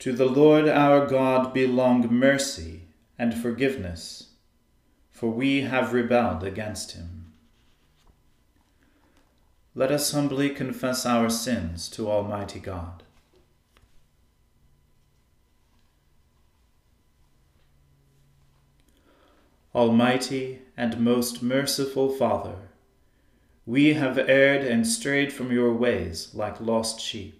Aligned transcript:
To 0.00 0.14
the 0.14 0.24
Lord 0.24 0.66
our 0.66 1.06
God 1.06 1.52
belong 1.52 2.08
mercy 2.10 2.84
and 3.18 3.34
forgiveness, 3.34 4.30
for 5.10 5.28
we 5.30 5.60
have 5.60 5.92
rebelled 5.92 6.42
against 6.42 6.92
him. 6.92 7.32
Let 9.74 9.92
us 9.92 10.10
humbly 10.12 10.48
confess 10.48 11.04
our 11.04 11.28
sins 11.28 11.86
to 11.90 12.10
Almighty 12.10 12.60
God. 12.60 13.02
Almighty 19.74 20.60
and 20.78 20.98
most 20.98 21.42
merciful 21.42 22.08
Father, 22.08 22.56
we 23.66 23.92
have 23.92 24.18
erred 24.18 24.66
and 24.66 24.86
strayed 24.86 25.30
from 25.30 25.52
your 25.52 25.74
ways 25.74 26.30
like 26.34 26.58
lost 26.58 27.00
sheep. 27.00 27.39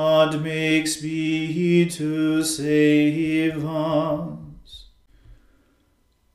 God, 0.00 0.42
make 0.42 0.88
speed 0.88 1.90
to 1.90 2.42
save 2.42 3.66
us. 3.66 4.86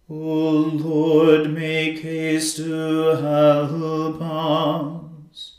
O 0.07 0.13
Lord, 0.87 1.51
make 1.51 2.01
haste 2.01 2.57
to 2.57 3.15
help 3.15 4.21
us. 4.21 5.57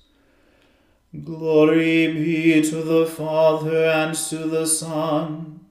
Glory 1.25 2.13
be 2.13 2.63
to 2.71 2.77
the 2.77 3.07
Father 3.07 3.87
and 3.87 4.15
to 4.15 4.39
the 4.55 4.67
Son 4.67 5.67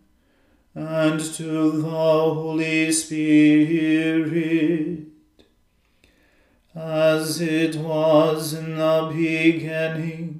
and 0.74 1.22
to 1.22 1.72
the 1.72 1.90
Holy 1.90 2.92
Spirit, 2.92 5.06
as 6.76 7.40
it 7.40 7.78
was 7.78 8.54
in 8.54 8.76
the 8.76 9.10
beginning 9.14 10.35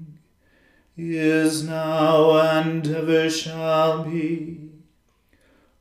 is 0.98 1.64
now 1.64 2.40
and 2.40 2.88
ever 2.88 3.30
shall 3.30 4.04
be, 4.04 4.70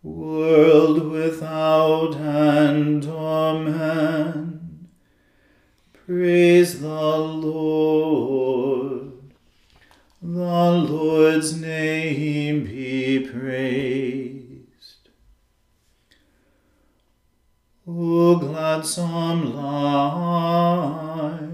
world 0.03 1.09
without 1.09 2.17
end. 2.17 3.07
Amen. 3.07 4.89
Praise 5.93 6.81
the 6.81 7.17
Lord. 7.17 9.13
The 10.21 10.31
Lord's 10.31 11.61
name 11.61 12.65
be 12.65 13.21
praised. 13.21 15.11
O 17.87 18.37
gladsome 18.37 19.55
light 19.55 21.54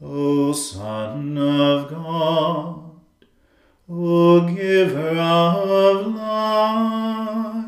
O 0.00 0.52
Son 0.52 1.36
of 1.36 1.90
God, 1.90 3.00
O 3.88 4.40
Giver 4.54 5.18
of 5.18 6.14
life, 6.14 7.64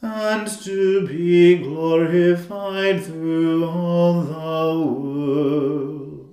and 0.00 0.48
to 0.62 1.06
be 1.06 1.58
glorified 1.58 3.04
through 3.04 3.68
all 3.68 4.22
the 4.22 4.90
worlds. 4.90 6.30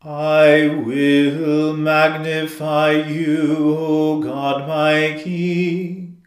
I 0.00 0.82
will 0.82 1.76
magnify 1.76 2.92
you, 2.92 3.76
O 3.78 4.18
God 4.18 4.66
my 4.66 5.20
King 5.22 6.21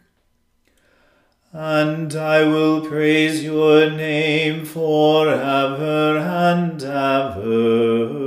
and 1.57 2.13
I 2.13 2.43
will 2.43 2.85
praise 2.85 3.41
your 3.41 3.89
name 3.89 4.65
forever 4.65 6.17
and 6.17 6.83
ever. 6.83 8.25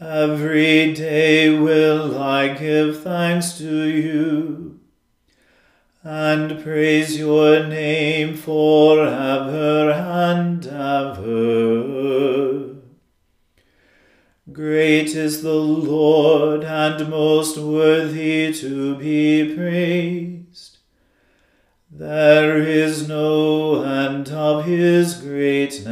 Every 0.00 0.94
day 0.94 1.50
will 1.50 2.18
I 2.18 2.54
give 2.54 3.02
thanks 3.02 3.58
to 3.58 3.88
you 3.88 4.80
and 6.02 6.62
praise 6.62 7.18
your 7.18 7.66
name 7.66 8.34
forever 8.34 9.90
and 9.90 10.66
ever. 10.66 11.20
Great 14.50 15.14
is 15.14 15.42
the 15.42 15.52
Lord 15.52 16.64
and 16.64 17.10
most 17.10 17.58
worthy 17.58 18.50
to 18.54 18.94
be 18.94 19.54
praised. 19.54 20.39
There 21.92 22.56
is 22.56 23.08
no 23.08 23.82
end 23.82 24.28
of 24.28 24.64
his 24.64 25.14
greatness. 25.14 25.90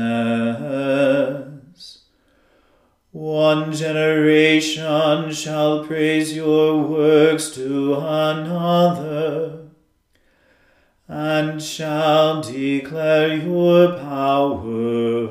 One 3.10 3.72
generation 3.72 5.32
shall 5.32 5.84
praise 5.84 6.36
your 6.36 6.80
works 6.82 7.50
to 7.56 7.94
another, 7.96 9.70
and 11.08 11.60
shall 11.60 12.42
declare 12.42 13.34
your 13.34 13.98
power. 13.98 15.28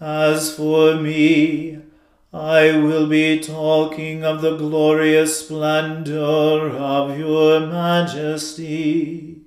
As 0.00 0.54
for 0.54 0.94
me, 0.96 1.82
I 2.32 2.76
will 2.76 3.06
be 3.06 3.38
talking 3.40 4.24
of 4.24 4.40
the 4.42 4.56
glorious 4.56 5.40
splendor 5.40 6.70
of 6.70 7.18
your 7.18 7.60
majesty 7.60 9.42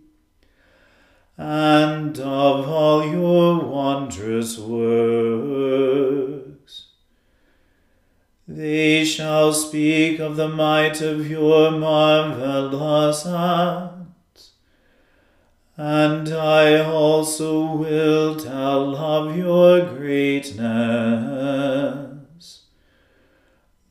and 1.38 2.20
of 2.20 2.68
all 2.68 3.06
your 3.06 3.64
wondrous 3.66 4.58
works. 4.58 6.88
They 8.48 9.06
shall 9.06 9.54
speak 9.54 10.20
of 10.20 10.36
the 10.36 10.50
might 10.50 11.02
of 11.02 11.30
your 11.30 11.70
marvelous 11.72 13.26
acts, 13.26 14.54
and 15.78 16.28
I 16.30 16.84
also 16.84 17.74
will 17.74 18.36
tell 18.36 18.98
of 18.98 19.38
your 19.38 19.86
greatness. 19.96 22.09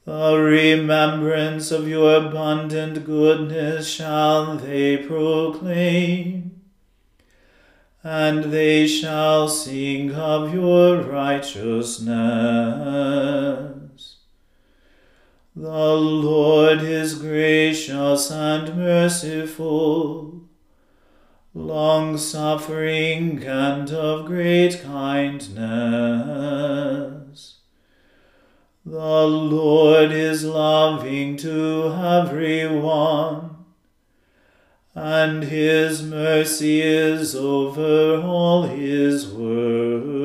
The 0.08 0.38
remembrance 0.38 1.70
of 1.70 1.86
your 1.86 2.16
abundant 2.16 3.04
goodness 3.04 3.86
shall 3.86 4.56
they 4.56 4.96
proclaim, 4.96 6.62
and 8.02 8.44
they 8.44 8.86
shall 8.86 9.48
sing 9.48 10.14
of 10.14 10.54
your 10.54 11.02
righteousness. 11.02 12.08
The 15.54 15.94
Lord 15.94 16.80
is 16.80 17.16
gracious 17.16 18.30
and 18.30 18.78
merciful, 18.78 20.40
long 21.52 22.16
suffering 22.16 23.44
and 23.44 23.90
of 23.90 24.24
great 24.24 24.80
kindness. 24.82 25.48
The 28.90 29.26
Lord 29.26 30.12
is 30.12 30.46
loving 30.46 31.36
to 31.38 31.92
everyone, 31.94 33.56
and 34.94 35.42
his 35.42 36.02
mercy 36.02 36.80
is 36.80 37.36
over 37.36 38.22
all 38.22 38.62
his 38.62 39.28
works. 39.28 40.22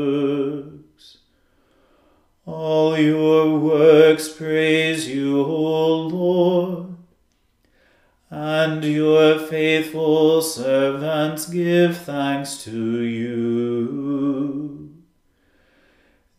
All 2.46 2.98
your 2.98 3.60
works 3.60 4.30
praise 4.30 5.10
you, 5.10 5.42
O 5.42 5.98
Lord, 5.98 6.96
and 8.30 8.82
your 8.86 9.40
faithful 9.40 10.42
servants 10.42 11.50
give 11.50 11.98
thanks 11.98 12.64
to 12.64 13.02
you. 13.02 14.83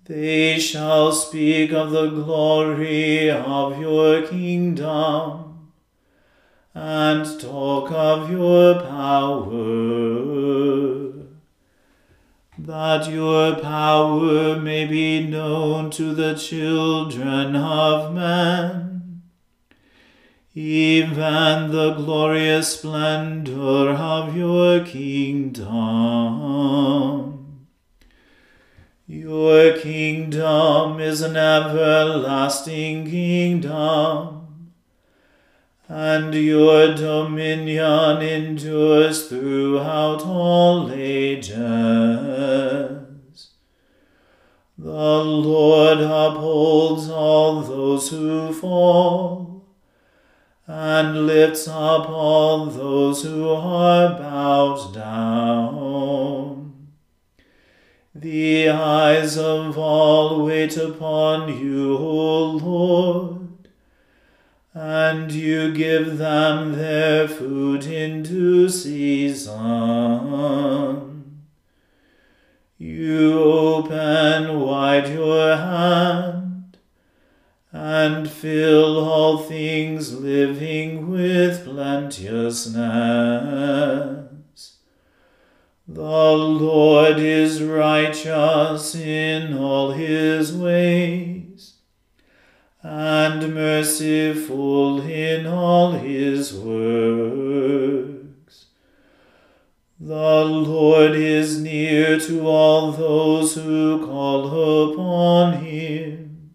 They 0.06 0.58
shall 0.58 1.12
speak 1.12 1.72
of 1.72 1.90
the 1.90 2.10
glory 2.10 3.30
of 3.30 3.80
your 3.80 4.20
kingdom 4.26 5.70
and 6.74 7.40
talk 7.40 7.90
of 7.90 8.30
your 8.30 8.82
power, 8.82 9.54
that 12.58 13.08
your 13.10 13.54
power 13.54 14.60
may 14.60 14.84
be 14.84 15.26
known 15.26 15.90
to 15.92 16.14
the 16.14 16.34
children 16.34 17.56
of 17.56 18.12
men, 18.12 19.22
even 20.54 21.70
the 21.70 21.94
glorious 21.94 22.78
splendor 22.78 23.88
of 23.92 24.36
your 24.36 24.84
kingdom. 24.84 25.64
Your 29.06 29.76
kingdom 29.76 30.98
is 30.98 31.20
an 31.20 31.36
everlasting 31.36 33.04
kingdom, 33.04 34.72
and 35.86 36.34
your 36.34 36.94
dominion 36.94 38.22
endures 38.22 39.28
throughout 39.28 40.22
all 40.22 40.90
ages. 40.90 41.58
The 44.78 45.24
Lord 45.24 46.00
upholds 46.00 47.10
all 47.10 47.60
those 47.60 48.08
who 48.08 48.54
fall, 48.54 49.66
and 50.66 51.26
lifts 51.26 51.68
up 51.68 52.08
all 52.08 52.64
those 52.64 53.22
who 53.22 53.50
are 53.50 54.18
bowed 54.18 54.94
down. 54.94 56.53
The 58.16 58.68
eyes 58.68 59.36
of 59.36 59.76
all 59.76 60.44
wait 60.44 60.76
upon 60.76 61.58
you, 61.58 61.96
O 61.96 62.50
Lord, 62.52 63.48
and 64.72 65.32
you 65.32 65.74
give 65.74 66.18
them 66.18 66.74
their 66.74 67.26
food 67.26 67.86
in 67.86 68.22
due 68.22 68.68
season. 68.68 69.56
You 72.78 73.42
open 73.42 74.60
wide 74.60 75.08
your 75.08 75.56
hand 75.56 76.76
and 77.72 78.30
fill 78.30 78.96
all 78.96 79.38
things 79.38 80.14
living 80.14 81.10
with 81.10 81.64
plenteousness. 81.64 84.23
The 85.86 86.00
Lord 86.00 87.18
is 87.18 87.62
righteous 87.62 88.94
in 88.94 89.58
all 89.58 89.90
his 89.90 90.56
ways, 90.56 91.74
and 92.80 93.52
merciful 93.52 95.02
in 95.02 95.46
all 95.46 95.92
his 95.92 96.54
works. 96.54 98.64
The 100.00 100.44
Lord 100.46 101.12
is 101.12 101.60
near 101.60 102.18
to 102.18 102.48
all 102.48 102.90
those 102.90 103.54
who 103.54 104.06
call 104.06 104.90
upon 104.90 105.64
him, 105.64 106.54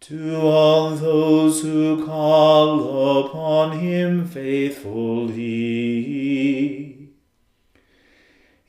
to 0.00 0.36
all 0.36 0.90
those 0.90 1.62
who 1.62 2.04
call 2.04 3.24
upon 3.24 3.80
him 3.80 4.28
faithfully. 4.28 7.05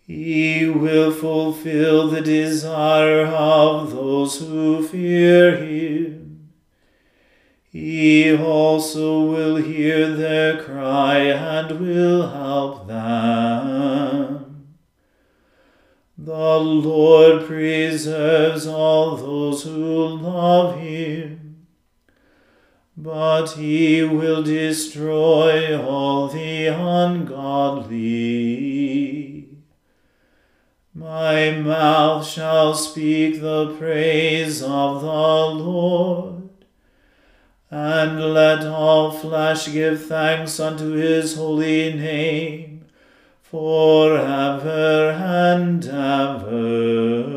He 0.07 0.69
will 0.69 1.11
fulfill 1.11 2.07
the 2.07 2.21
desire 2.21 3.25
of 3.25 3.91
those 3.91 4.39
who 4.39 4.87
fear 4.87 5.57
him. 5.57 6.51
He 7.69 8.33
also 8.33 9.23
will 9.23 9.57
hear 9.57 10.15
their 10.15 10.63
cry 10.63 11.17
and 11.17 11.81
will 11.81 12.29
help 12.29 12.87
them. 12.87 14.77
The 16.17 16.57
Lord 16.57 17.45
preserves 17.45 18.65
all 18.65 19.17
those 19.17 19.63
who 19.63 20.07
love 20.07 20.79
him, 20.79 21.67
but 22.95 23.51
he 23.51 24.03
will 24.03 24.41
destroy 24.41 25.77
all 25.77 26.29
the 26.29 26.67
ungodly. 26.67 28.66
My 31.07 31.51
mouth 31.51 32.27
shall 32.27 32.73
speak 32.73 33.39
the 33.39 33.73
praise 33.79 34.61
of 34.61 34.99
the 34.99 35.07
Lord. 35.07 36.49
And 37.71 38.33
let 38.33 38.65
all 38.65 39.11
flesh 39.11 39.71
give 39.71 40.05
thanks 40.05 40.59
unto 40.59 40.91
his 40.91 41.37
holy 41.37 41.93
name 41.93 42.83
for 43.41 44.17
ever 44.17 45.11
and 45.11 45.85
ever. 45.85 47.27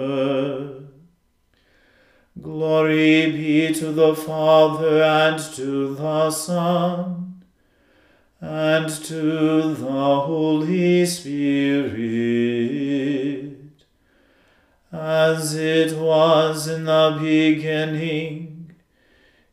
Glory 2.43 3.31
be 3.31 3.73
to 3.75 3.93
the 3.93 4.17
Father 4.17 5.01
and 5.01 5.39
to 5.55 5.95
the 5.95 6.33
Son 6.33 7.41
and 8.41 8.89
to 8.89 9.75
the 9.75 10.21
Holy 10.27 11.07
Spirit 11.07 12.51
as 14.93 15.55
it 15.55 15.97
was 15.97 16.67
in 16.69 16.85
the 16.85 17.19
beginning, 17.21 18.73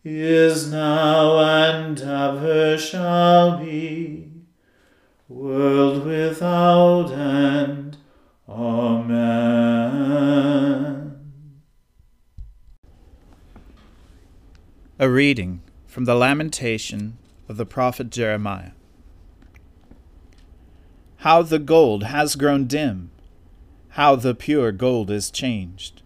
is 0.03 0.71
now, 0.71 1.39
and 1.39 1.99
ever 1.99 2.77
shall 2.77 3.57
be, 3.57 4.29
world 5.27 6.05
without 6.05 7.11
end. 7.11 7.97
Amen. 8.49 9.27
A 14.99 15.09
reading 15.09 15.61
from 15.85 16.05
the 16.05 16.15
Lamentation 16.15 17.17
of 17.47 17.57
the 17.57 17.65
prophet 17.65 18.09
Jeremiah. 18.09 18.71
how 21.21 21.41
the 21.41 21.59
gold 21.59 22.03
has 22.03 22.35
grown 22.35 22.67
dim, 22.67 23.09
how 23.97 24.15
the 24.15 24.35
pure 24.35 24.71
gold 24.71 25.09
is 25.09 25.31
changed. 25.31 26.03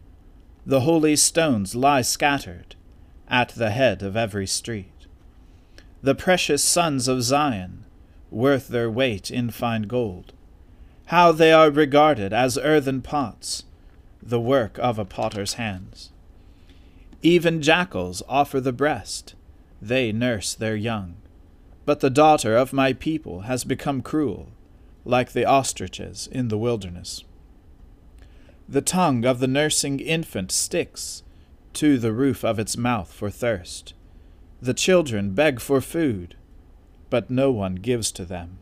The 0.65 0.79
holy 0.81 1.17
stones 1.17 1.75
lie 1.75 2.03
scattered 2.03 2.77
at 3.27 3.50
the 3.50 3.71
head 3.71 4.01
of 4.01 4.15
every 4.15 4.48
street. 4.48 5.07
The 6.01 6.15
precious 6.15 6.63
sons 6.63 7.10
of 7.10 7.21
Zion, 7.21 7.83
worth 8.29 8.69
their 8.69 8.89
weight 8.89 9.29
in 9.29 9.50
fine 9.50 9.81
gold, 9.83 10.31
how 11.07 11.33
they 11.33 11.51
are 11.51 11.69
regarded 11.69 12.31
as 12.31 12.57
earthen 12.57 13.01
pots, 13.01 13.65
the 14.24 14.39
work 14.39 14.79
of 14.79 14.98
a 14.98 15.03
potter's 15.03 15.55
hands. 15.55 16.13
Even 17.21 17.62
jackals 17.62 18.24
offer 18.29 18.62
the 18.62 18.71
breast, 18.71 19.36
they 19.81 20.13
nurse 20.13 20.55
their 20.55 20.77
young. 20.77 21.15
But 21.86 22.00
the 22.00 22.10
daughter 22.10 22.55
of 22.55 22.71
my 22.71 22.93
people 22.93 23.41
has 23.41 23.65
become 23.65 24.01
cruel, 24.01 24.48
like 25.03 25.33
the 25.33 25.43
ostriches 25.43 26.29
in 26.31 26.48
the 26.48 26.57
wilderness. 26.57 27.25
The 28.71 28.81
tongue 28.81 29.25
of 29.25 29.39
the 29.39 29.49
nursing 29.49 29.99
infant 29.99 30.49
sticks 30.49 31.23
to 31.73 31.97
the 31.97 32.13
roof 32.13 32.45
of 32.45 32.57
its 32.57 32.77
mouth 32.77 33.11
for 33.11 33.29
thirst. 33.29 33.93
The 34.61 34.73
children 34.73 35.31
beg 35.31 35.59
for 35.59 35.81
food, 35.81 36.35
but 37.09 37.29
no 37.29 37.51
one 37.51 37.75
gives 37.75 38.13
to 38.13 38.23
them. 38.23 38.59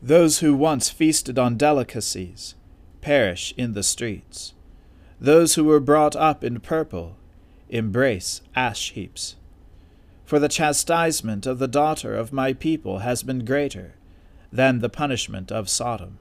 Those 0.00 0.38
who 0.38 0.54
once 0.54 0.88
feasted 0.88 1.38
on 1.38 1.58
delicacies 1.58 2.54
perish 3.02 3.52
in 3.58 3.74
the 3.74 3.82
streets. 3.82 4.54
Those 5.20 5.56
who 5.56 5.64
were 5.64 5.78
brought 5.78 6.16
up 6.16 6.42
in 6.42 6.58
purple 6.60 7.16
embrace 7.68 8.40
ash 8.56 8.92
heaps. 8.92 9.36
For 10.24 10.38
the 10.38 10.48
chastisement 10.48 11.44
of 11.44 11.58
the 11.58 11.68
daughter 11.68 12.14
of 12.14 12.32
my 12.32 12.54
people 12.54 13.00
has 13.00 13.22
been 13.22 13.44
greater 13.44 13.92
than 14.50 14.78
the 14.78 14.88
punishment 14.88 15.52
of 15.52 15.68
Sodom, 15.68 16.16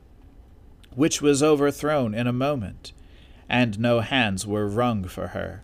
which 0.96 1.22
was 1.22 1.44
overthrown 1.44 2.14
in 2.14 2.28
a 2.28 2.34
moment, 2.34 2.92
and 3.50 3.80
no 3.80 4.00
hands 4.00 4.46
were 4.46 4.68
wrung 4.68 5.06
for 5.06 5.28
her. 5.28 5.64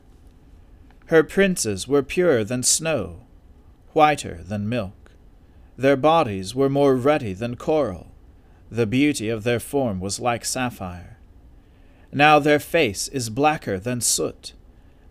Her 1.08 1.24
princes 1.24 1.88
were 1.88 2.04
purer 2.04 2.44
than 2.44 2.64
snow, 2.64 3.22
whiter 3.94 4.42
than 4.44 4.70
milk. 4.70 5.12
Their 5.78 5.96
bodies 5.96 6.56
were 6.56 6.70
more 6.70 6.96
ruddy 6.96 7.34
than 7.34 7.56
coral. 7.56 8.08
The 8.70 8.88
beauty 8.88 9.30
of 9.30 9.44
their 9.44 9.60
form 9.60 10.00
was 10.00 10.20
like 10.20 10.44
sapphire. 10.44 11.18
Now 12.12 12.40
their 12.40 12.60
face 12.60 13.08
is 13.10 13.30
blacker 13.30 13.80
than 13.80 14.02
soot. 14.02 14.54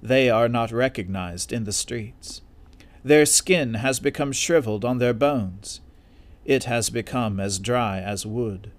They 0.02 0.28
are 0.28 0.48
not 0.48 0.72
recognized 0.72 1.52
in 1.52 1.64
the 1.64 1.72
streets. 1.72 2.42
Their 3.04 3.24
skin 3.24 3.74
has 3.74 4.00
become 4.00 4.32
shriveled 4.32 4.84
on 4.84 4.98
their 4.98 5.14
bones 5.14 5.80
it 6.46 6.64
has 6.64 6.90
become 6.90 7.40
as 7.40 7.58
dry 7.58 7.98
as 7.98 8.24
wood. 8.24 8.70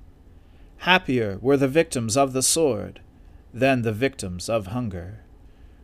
Happier 0.79 1.37
were 1.41 1.57
the 1.57 1.67
victims 1.67 2.15
of 2.15 2.33
the 2.33 2.43
sword 2.43 3.01
than 3.53 3.81
the 3.81 3.91
victims 3.91 4.49
of 4.49 4.67
hunger, 4.67 5.21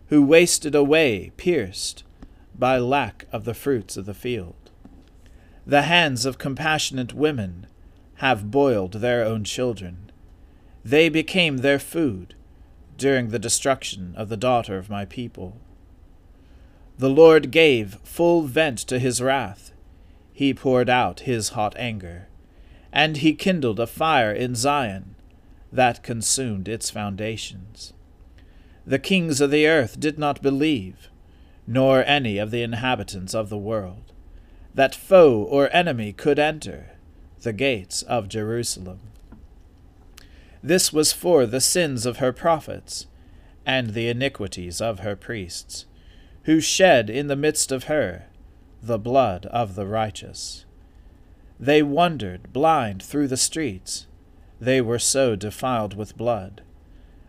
who 0.08 0.24
wasted 0.24 0.76
away 0.76 1.32
pierced 1.38 2.04
by 2.58 2.78
lack 2.78 3.26
of 3.32 3.46
the 3.46 3.54
fruits 3.54 3.98
of 3.98 4.06
the 4.06 4.14
field. 4.14 4.72
The 5.66 5.84
hands 5.84 6.26
of 6.26 6.38
compassionate 6.38 7.14
women 7.14 7.68
have 8.16 8.52
boiled 8.52 8.94
their 8.94 9.24
own 9.24 9.44
children. 9.44 10.12
They 10.86 11.10
became 11.10 11.58
their 11.58 11.80
food 11.80 12.36
during 12.98 13.30
the 13.30 13.40
destruction 13.40 14.14
of 14.16 14.30
the 14.30 14.38
daughter 14.38 14.78
of 14.78 14.90
my 14.90 15.06
people. 15.06 15.58
The 16.98 17.10
Lord 17.10 17.50
gave 17.50 17.98
full 18.04 18.44
vent 18.44 18.80
to 18.80 19.00
his 19.00 19.22
wrath 19.22 19.74
he 20.34 20.54
poured 20.54 20.90
out 20.90 21.22
his 21.22 21.50
hot 21.50 21.76
anger, 21.78 22.28
and 22.94 23.18
he 23.18 23.34
kindled 23.34 23.80
a 23.80 23.88
fire 23.88 24.32
in 24.32 24.54
Zion 24.54 25.16
that 25.72 26.04
consumed 26.04 26.68
its 26.68 26.92
foundations. 26.92 27.92
The 28.86 29.00
kings 29.00 29.42
of 29.42 29.50
the 29.50 29.68
earth 29.68 30.00
did 30.00 30.20
not 30.20 30.44
believe, 30.44 31.10
nor 31.66 32.06
any 32.06 32.38
of 32.38 32.52
the 32.52 32.62
inhabitants 32.62 33.34
of 33.34 33.50
the 33.50 33.58
world, 33.58 34.14
that 34.76 34.94
foe 34.94 35.42
or 35.42 35.74
enemy 35.76 36.14
could 36.14 36.38
enter 36.38 36.92
the 37.42 37.54
gates 37.54 38.04
of 38.04 38.30
Jerusalem. 38.30 39.00
This 40.62 40.94
was 40.94 41.12
for 41.12 41.48
the 41.48 41.62
sins 41.62 42.06
of 42.06 42.18
her 42.18 42.32
prophets 42.32 43.08
and 43.66 43.90
the 43.90 44.08
iniquities 44.08 44.80
of 44.80 45.00
her 45.00 45.16
priests, 45.16 45.86
who 46.44 46.60
shed 46.60 47.10
in 47.10 47.28
the 47.28 47.36
midst 47.36 47.72
of 47.72 47.86
her 47.86 48.28
the 48.84 49.00
blood 49.00 49.48
of 49.48 49.74
the 49.74 49.88
righteous. 49.88 50.66
They 51.60 51.82
wandered 51.82 52.52
blind 52.52 53.02
through 53.02 53.28
the 53.28 53.38
streets. 53.38 54.08
They 54.60 54.82
were 54.82 55.00
so 55.00 55.36
defiled 55.36 55.96
with 55.96 56.18
blood 56.18 56.62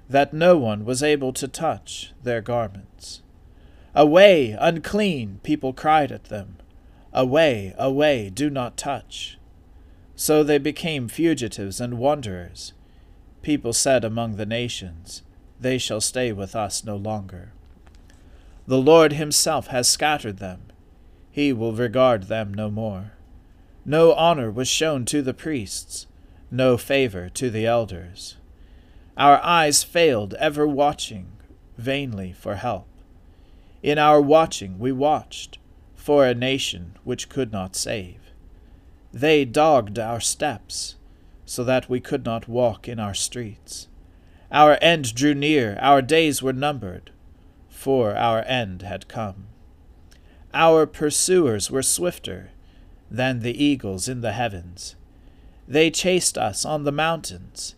that 0.09 0.35
no 0.35 0.59
one 0.59 0.85
was 0.85 1.03
able 1.03 1.33
to 1.33 1.49
touch 1.49 2.13
their 2.23 2.41
garments. 2.41 3.23
Away, 3.95 4.57
unclean, 4.59 5.41
people 5.43 5.73
cried 5.73 6.13
at 6.13 6.25
them. 6.25 6.57
Away, 7.13 7.75
away, 7.79 8.29
do 8.31 8.51
not 8.51 8.77
touch. 8.77 9.39
So 10.17 10.43
they 10.43 10.59
became 10.59 11.09
fugitives 11.09 11.81
and 11.81 11.99
wanderers. 11.99 12.73
People 13.43 13.73
said 13.73 14.05
among 14.05 14.37
the 14.37 14.47
nations, 14.47 15.23
They 15.61 15.79
shall 15.79 16.01
stay 16.01 16.33
with 16.33 16.55
us 16.55 16.85
no 16.85 16.97
longer. 16.97 17.53
The 18.67 18.79
Lord 18.79 19.13
himself 19.13 19.69
has 19.69 19.89
scattered 19.89 20.39
them 20.39 20.73
he 21.35 21.53
will 21.53 21.73
regard 21.73 22.29
them 22.29 22.55
no 22.55 22.71
more. 22.71 23.14
No 23.85 24.15
honor 24.15 24.51
was 24.51 24.69
shown 24.69 25.05
to 25.07 25.21
the 25.21 25.35
priests, 25.35 26.07
no 26.51 26.79
favor 26.79 27.29
to 27.29 27.51
the 27.51 27.67
elders. 27.67 28.37
Our 29.17 29.43
eyes 29.43 29.85
failed, 29.85 30.33
ever 30.35 30.67
watching 30.67 31.33
vainly 31.77 32.33
for 32.33 32.55
help. 32.57 32.87
In 33.83 33.99
our 33.99 34.21
watching 34.21 34.79
we 34.79 34.91
watched 34.91 35.59
for 35.95 36.25
a 36.25 36.35
nation 36.35 36.97
which 37.05 37.29
could 37.29 37.53
not 37.53 37.77
save. 37.77 38.21
They 39.13 39.45
dogged 39.45 39.99
our 39.99 40.21
steps, 40.21 40.97
so 41.45 41.63
that 41.65 41.89
we 41.89 42.01
could 42.01 42.25
not 42.25 42.49
walk 42.49 42.89
in 42.89 42.99
our 42.99 43.15
streets. 43.15 43.89
Our 44.51 44.79
end 44.81 45.15
drew 45.15 45.35
near, 45.35 45.77
our 45.81 46.01
days 46.01 46.43
were 46.43 46.53
numbered, 46.55 47.11
for 47.69 48.17
our 48.17 48.43
end 48.45 48.83
had 48.83 49.09
come. 49.09 49.49
Our 50.55 50.87
pursuers 50.87 51.71
were 51.71 51.83
swifter 51.83 52.51
than 53.15 53.41
the 53.41 53.63
eagles 53.63 54.09
in 54.09 54.21
the 54.21 54.33
heavens. 54.33 54.97
They 55.69 55.91
chased 55.91 56.37
us 56.37 56.65
on 56.65 56.85
the 56.85 56.93
mountains. 56.93 57.75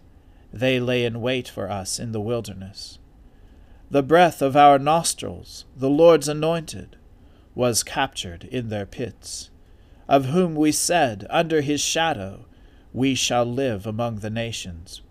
They 0.52 0.81
lay 0.81 1.05
in 1.05 1.21
wait 1.21 1.49
for 1.49 1.71
us 1.71 1.99
in 1.99 2.12
the 2.12 2.21
wilderness. 2.21 2.99
The 3.90 4.02
breath 4.02 4.43
of 4.43 4.57
our 4.57 4.78
nostrils, 4.78 5.64
the 5.76 5.90
Lord's 5.90 6.28
anointed, 6.28 6.97
was 7.55 7.85
captured 7.85 8.45
in 8.45 8.69
their 8.69 8.87
pits, 8.87 9.50
of 10.09 10.26
whom 10.26 10.55
we 10.55 10.73
said, 10.73 11.26
Under 11.31 11.61
his 11.61 11.81
shadow 11.81 12.47
we 12.93 13.14
shall 13.14 13.45
live 13.45 13.87
among 13.87 14.16
the 14.21 14.31
nations. 14.31 15.02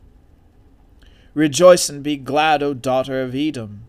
Rejoice 1.33 1.89
and 1.89 2.03
be 2.03 2.17
glad, 2.17 2.63
O 2.63 2.73
daughter 2.73 3.21
of 3.21 3.35
Edom, 3.35 3.85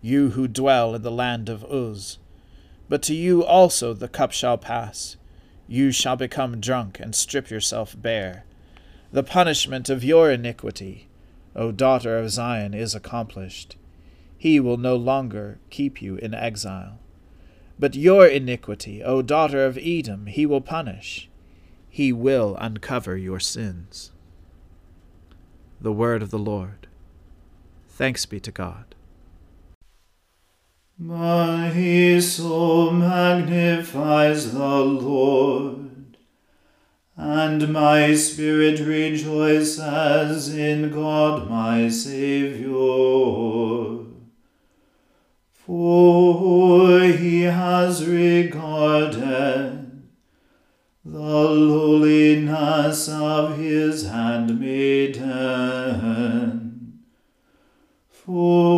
you 0.00 0.30
who 0.30 0.48
dwell 0.48 0.94
in 0.94 1.02
the 1.02 1.10
land 1.10 1.48
of 1.48 1.64
Uz. 1.70 2.18
But 2.88 3.02
to 3.02 3.14
you 3.14 3.44
also 3.44 3.92
the 3.94 4.08
cup 4.08 4.32
shall 4.32 4.58
pass. 4.58 5.16
You 5.68 5.92
shall 5.92 6.16
become 6.16 6.60
drunk 6.60 6.98
and 6.98 7.14
strip 7.14 7.50
yourself 7.50 7.94
bare. 7.96 8.46
The 9.12 9.22
punishment 9.22 9.90
of 9.90 10.02
your 10.02 10.30
iniquity, 10.30 11.08
O 11.54 11.72
daughter 11.72 12.18
of 12.18 12.30
Zion, 12.30 12.72
is 12.72 12.94
accomplished. 12.94 13.76
He 14.38 14.58
will 14.60 14.78
no 14.78 14.96
longer 14.96 15.58
keep 15.68 16.00
you 16.00 16.16
in 16.16 16.32
exile. 16.32 16.98
But 17.78 17.94
your 17.94 18.26
iniquity, 18.26 19.02
O 19.02 19.20
daughter 19.20 19.64
of 19.64 19.78
Edom, 19.78 20.26
he 20.26 20.46
will 20.46 20.62
punish. 20.62 21.28
He 21.90 22.12
will 22.12 22.56
uncover 22.58 23.16
your 23.16 23.40
sins. 23.40 24.12
The 25.80 25.92
word 25.92 26.22
of 26.22 26.30
the 26.30 26.38
Lord. 26.38 26.86
Thanks 27.88 28.26
be 28.26 28.40
to 28.40 28.50
God. 28.50 28.94
My 31.00 32.18
soul 32.18 32.90
magnifies 32.90 34.52
and 37.62 37.72
my 37.72 38.14
spirit 38.14 38.78
rejoices 38.78 40.54
in 40.54 40.90
God 40.92 41.50
my 41.50 41.88
Saviour. 41.88 42.76
For 45.50 47.00
he 47.00 47.42
has 47.42 48.06
regarded 48.06 50.02
the 51.04 51.18
lowliness 51.18 53.08
of 53.08 53.58
his 53.58 54.06
handmaiden. 54.06 55.24
For 58.08 58.77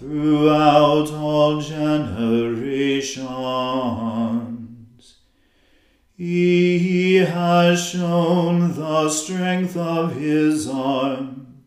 throughout 0.00 1.10
all 1.12 1.60
generations. 1.60 3.28
He 6.16 7.16
has 7.16 7.84
shown 7.86 8.74
the 8.74 9.10
strength 9.10 9.76
of 9.76 10.16
his 10.16 10.66
arm. 10.66 11.64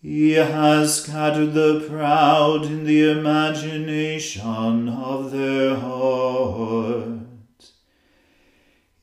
He 0.00 0.32
has 0.32 1.02
scattered 1.02 1.52
the 1.52 1.86
proud 1.90 2.64
in 2.64 2.84
the 2.84 3.10
imagination 3.10 4.88
of 4.88 5.30
their 5.30 5.76
hearts. 5.76 7.72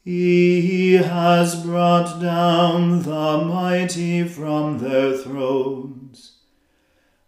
He 0.04 0.94
has 0.94 1.64
brought 1.64 2.20
down 2.20 3.04
the 3.04 3.44
mighty 3.46 4.24
from 4.28 4.80
their 4.80 5.16
thrones 5.16 5.97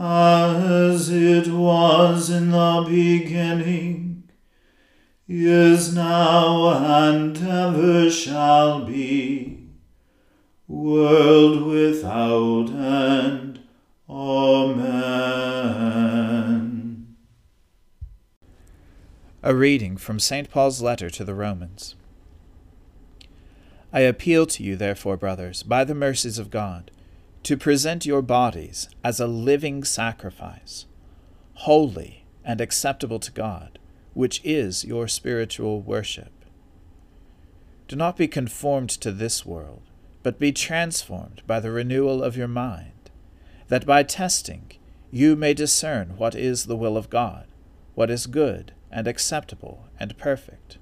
as 0.00 1.10
it 1.10 1.48
was 1.48 2.30
in 2.30 2.52
the 2.52 2.86
beginning, 2.88 4.22
is 5.28 5.94
now, 5.94 6.70
and 7.10 7.36
ever 7.36 8.10
shall 8.10 8.86
be, 8.86 9.58
world 10.66 11.66
without 11.66 12.70
end. 12.70 13.60
Amen. 14.08 15.10
A 19.42 19.54
reading 19.54 19.98
from 19.98 20.18
St. 20.18 20.50
Paul's 20.50 20.80
letter 20.80 21.10
to 21.10 21.24
the 21.24 21.34
Romans. 21.34 21.94
I 23.92 24.00
appeal 24.00 24.46
to 24.46 24.62
you, 24.62 24.76
therefore, 24.76 25.18
brothers, 25.18 25.62
by 25.62 25.84
the 25.84 25.94
mercies 25.94 26.38
of 26.38 26.50
God 26.50 26.90
to 27.42 27.56
present 27.56 28.06
your 28.06 28.22
bodies 28.22 28.88
as 29.02 29.18
a 29.18 29.26
living 29.26 29.82
sacrifice, 29.84 30.86
holy 31.54 32.24
and 32.44 32.60
acceptable 32.60 33.18
to 33.18 33.32
God, 33.32 33.78
which 34.14 34.40
is 34.44 34.84
your 34.84 35.08
spiritual 35.08 35.80
worship. 35.80 36.32
Do 37.88 37.96
not 37.96 38.16
be 38.16 38.28
conformed 38.28 38.90
to 38.90 39.10
this 39.10 39.44
world, 39.44 39.82
but 40.22 40.38
be 40.38 40.52
transformed 40.52 41.42
by 41.46 41.60
the 41.60 41.70
renewal 41.70 42.22
of 42.22 42.36
your 42.36 42.48
mind, 42.48 43.10
that 43.68 43.86
by 43.86 44.02
testing 44.02 44.72
you 45.10 45.34
may 45.34 45.54
discern 45.54 46.16
what 46.16 46.34
is 46.34 46.66
the 46.66 46.76
will 46.76 46.96
of 46.96 47.10
God, 47.10 47.46
what 47.94 48.10
is 48.10 48.26
good 48.26 48.72
and 48.92 49.06
acceptable 49.06 49.88
and 49.98 50.16
perfect. 50.18 50.78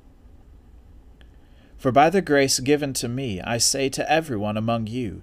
For 1.79 1.93
by 1.93 2.11
the 2.11 2.21
grace 2.21 2.59
given 2.59 2.93
to 2.95 3.09
me, 3.09 3.41
I 3.41 3.59
say 3.59 3.89
to 3.91 4.11
everyone 4.11 4.57
among 4.57 4.89
you, 4.89 5.23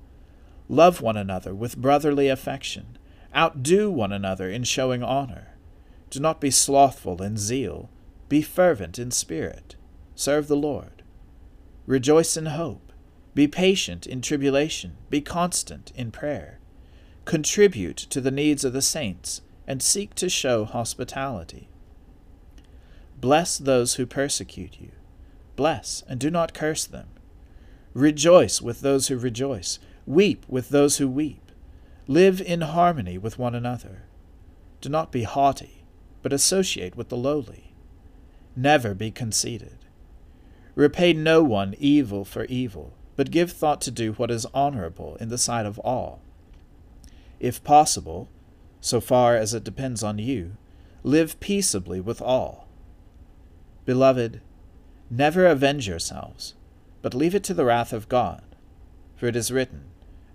Love 0.71 1.01
one 1.01 1.17
another 1.17 1.53
with 1.53 1.75
brotherly 1.75 2.29
affection. 2.29 2.97
Outdo 3.35 3.91
one 3.91 4.13
another 4.13 4.49
in 4.49 4.63
showing 4.63 5.03
honor. 5.03 5.49
Do 6.09 6.21
not 6.21 6.39
be 6.39 6.49
slothful 6.49 7.21
in 7.21 7.35
zeal. 7.35 7.89
Be 8.29 8.41
fervent 8.41 8.97
in 8.97 9.11
spirit. 9.11 9.75
Serve 10.15 10.47
the 10.47 10.55
Lord. 10.55 11.03
Rejoice 11.85 12.37
in 12.37 12.45
hope. 12.45 12.93
Be 13.35 13.49
patient 13.49 14.07
in 14.07 14.21
tribulation. 14.21 14.95
Be 15.09 15.19
constant 15.19 15.91
in 15.93 16.09
prayer. 16.09 16.59
Contribute 17.25 17.97
to 17.97 18.21
the 18.21 18.31
needs 18.31 18.63
of 18.63 18.71
the 18.71 18.81
saints, 18.81 19.41
and 19.67 19.83
seek 19.83 20.15
to 20.15 20.29
show 20.29 20.63
hospitality. 20.63 21.67
Bless 23.19 23.57
those 23.57 23.95
who 23.95 24.05
persecute 24.05 24.79
you. 24.79 24.91
Bless, 25.57 26.01
and 26.07 26.17
do 26.17 26.31
not 26.31 26.53
curse 26.53 26.85
them. 26.85 27.09
Rejoice 27.93 28.61
with 28.61 28.79
those 28.79 29.09
who 29.09 29.17
rejoice 29.17 29.77
Weep 30.05 30.45
with 30.47 30.69
those 30.69 30.97
who 30.97 31.07
weep. 31.07 31.51
Live 32.07 32.41
in 32.41 32.61
harmony 32.61 33.17
with 33.17 33.37
one 33.37 33.55
another. 33.55 34.03
Do 34.81 34.89
not 34.89 35.11
be 35.11 35.23
haughty, 35.23 35.85
but 36.21 36.33
associate 36.33 36.95
with 36.95 37.09
the 37.09 37.17
lowly. 37.17 37.73
Never 38.55 38.93
be 38.93 39.11
conceited. 39.11 39.77
Repay 40.75 41.13
no 41.13 41.43
one 41.43 41.75
evil 41.77 42.25
for 42.25 42.45
evil, 42.45 42.93
but 43.15 43.31
give 43.31 43.51
thought 43.51 43.81
to 43.81 43.91
do 43.91 44.13
what 44.13 44.31
is 44.31 44.47
honorable 44.53 45.15
in 45.17 45.29
the 45.29 45.37
sight 45.37 45.65
of 45.65 45.77
all. 45.79 46.21
If 47.39 47.63
possible, 47.63 48.29
so 48.79 48.99
far 48.99 49.35
as 49.35 49.53
it 49.53 49.63
depends 49.63 50.03
on 50.03 50.17
you, 50.17 50.57
live 51.03 51.39
peaceably 51.39 52.01
with 52.01 52.21
all. 52.21 52.67
Beloved, 53.85 54.41
never 55.09 55.45
avenge 55.45 55.87
yourselves, 55.87 56.55
but 57.01 57.13
leave 57.13 57.35
it 57.35 57.43
to 57.43 57.53
the 57.53 57.65
wrath 57.65 57.93
of 57.93 58.09
God. 58.09 58.43
For 59.15 59.27
it 59.27 59.35
is 59.35 59.51
written, 59.51 59.90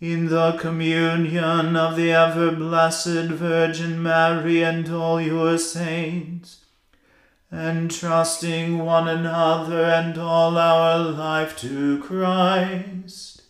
in 0.00 0.30
the 0.30 0.52
communion 0.52 1.76
of 1.76 1.94
the 1.94 2.10
ever 2.10 2.50
blessed 2.50 3.28
Virgin 3.28 4.02
Mary 4.02 4.62
and 4.62 4.88
all 4.90 5.20
your 5.20 5.58
saints, 5.58 6.64
entrusting 7.52 8.78
one 8.78 9.06
another 9.06 9.84
and 9.84 10.16
all 10.16 10.56
our 10.56 10.98
life 10.98 11.54
to 11.58 12.02
Christ, 12.02 13.42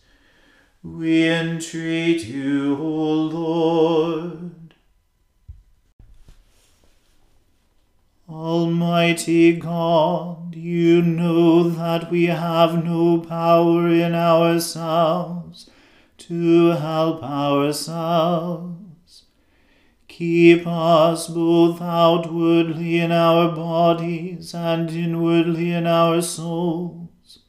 we 0.83 1.25
entreat 1.29 2.25
you, 2.25 2.75
O 2.77 3.13
Lord. 3.13 4.73
Almighty 8.27 9.55
God, 9.55 10.53
you 10.55 11.01
know 11.01 11.69
that 11.69 12.11
we 12.11 12.25
have 12.25 12.83
no 12.83 13.19
power 13.19 13.87
in 13.87 14.13
ourselves 14.13 15.70
to 16.31 16.69
help 16.69 17.21
ourselves. 17.21 19.23
Keep 20.07 20.65
us 20.65 21.27
both 21.27 21.81
outwardly 21.81 22.99
in 22.99 23.11
our 23.11 23.53
bodies 23.53 24.53
and 24.53 24.89
inwardly 24.91 25.73
in 25.73 25.85
our 25.85 26.21
souls, 26.21 27.39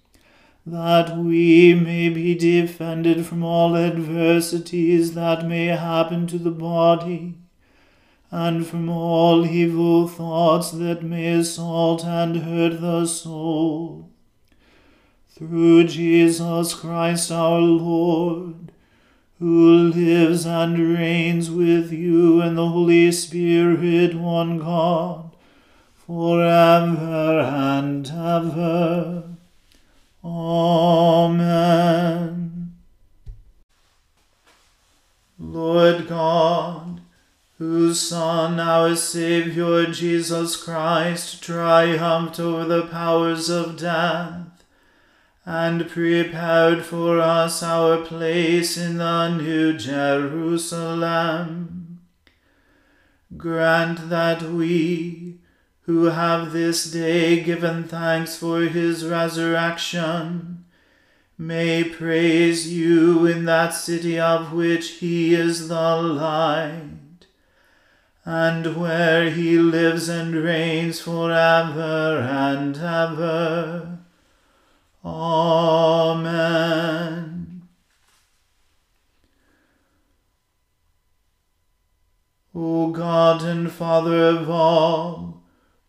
that 0.66 1.16
we 1.16 1.74
may 1.74 2.08
be 2.08 2.34
defended 2.34 3.24
from 3.24 3.44
all 3.44 3.76
adversities 3.76 5.14
that 5.14 5.46
may 5.46 5.66
happen 5.66 6.26
to 6.26 6.38
the 6.38 6.50
body, 6.50 7.36
and 8.32 8.66
from 8.66 8.88
all 8.88 9.46
evil 9.46 10.08
thoughts 10.08 10.72
that 10.72 11.04
may 11.04 11.34
assault 11.34 12.04
and 12.04 12.38
hurt 12.38 12.80
the 12.80 13.06
soul. 13.06 14.10
Through 15.28 15.84
Jesus 15.84 16.74
Christ 16.74 17.30
our 17.30 17.60
Lord, 17.60 18.71
who 19.42 19.90
lives 19.90 20.46
and 20.46 20.78
reigns 20.96 21.50
with 21.50 21.90
you 21.90 22.40
and 22.40 22.56
the 22.56 22.68
Holy 22.68 23.10
Spirit, 23.10 24.14
one 24.14 24.60
God, 24.60 25.32
for 25.94 26.44
ever 26.44 27.40
and 27.40 28.06
ever. 28.06 29.24
Amen. 30.24 31.52
Lord 35.40 36.06
God, 36.06 37.00
whose 37.58 37.98
Son, 37.98 38.60
our 38.60 38.94
Saviour 38.94 39.86
Jesus 39.86 40.56
Christ, 40.56 41.42
triumphed 41.42 42.38
over 42.38 42.64
the 42.64 42.86
powers 42.86 43.50
of 43.50 43.76
death, 43.76 44.51
and 45.44 45.88
prepared 45.88 46.84
for 46.84 47.18
us 47.20 47.62
our 47.62 47.98
place 47.98 48.76
in 48.76 48.98
the 48.98 49.28
New 49.28 49.72
Jerusalem. 49.76 51.02
Grant 53.36 54.08
that 54.08 54.42
we, 54.42 55.38
who 55.82 56.04
have 56.04 56.52
this 56.52 56.90
day 56.92 57.42
given 57.42 57.82
thanks 57.84 58.36
for 58.36 58.60
his 58.62 59.04
resurrection, 59.04 60.64
may 61.36 61.82
praise 61.82 62.72
you 62.72 63.26
in 63.26 63.44
that 63.46 63.70
city 63.74 64.20
of 64.20 64.52
which 64.52 64.90
he 65.00 65.34
is 65.34 65.66
the 65.66 65.96
light 65.96 67.26
and 68.24 68.76
where 68.76 69.28
he 69.30 69.58
lives 69.58 70.08
and 70.08 70.36
reigns 70.36 71.00
for 71.00 71.32
ever 71.32 72.18
and 72.20 72.76
ever. 72.76 74.01
Amen. 75.04 76.52
O 82.54 82.90
God 82.90 83.42
and 83.42 83.72
Father 83.72 84.26
of 84.26 84.48
all, 84.48 85.42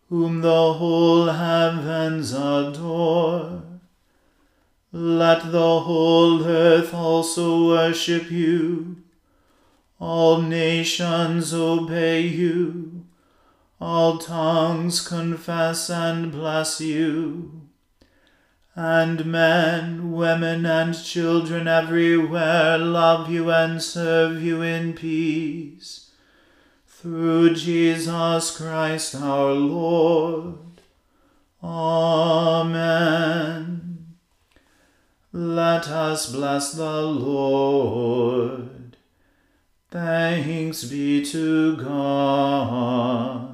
whom 0.08 0.40
the 0.40 0.72
whole 0.74 1.26
heavens 1.26 2.32
adore, 2.32 3.62
let 4.90 5.50
the 5.52 5.80
whole 5.80 6.44
earth 6.44 6.94
also 6.94 7.68
worship 7.68 8.30
you. 8.30 8.96
All 10.00 10.40
nations 10.40 11.52
obey 11.52 12.22
you, 12.22 13.04
all 13.80 14.18
tongues 14.18 15.00
confess 15.06 15.90
and 15.90 16.32
bless 16.32 16.80
you, 16.80 17.63
and 18.76 19.24
men, 19.26 20.12
women, 20.12 20.66
and 20.66 20.94
children 20.94 21.68
everywhere 21.68 22.76
love 22.76 23.30
you 23.30 23.50
and 23.50 23.80
serve 23.80 24.42
you 24.42 24.62
in 24.62 24.94
peace. 24.94 26.10
Through 26.86 27.54
Jesus 27.54 28.56
Christ 28.56 29.14
our 29.14 29.52
Lord. 29.52 30.58
Amen. 31.62 32.94
Let 35.32 35.88
us 35.88 36.32
bless 36.32 36.72
the 36.72 37.02
Lord. 37.02 38.96
Thanks 39.90 40.84
be 40.84 41.24
to 41.26 41.76
God. 41.76 43.53